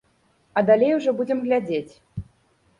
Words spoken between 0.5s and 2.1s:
А далей ужо будзем глядзець.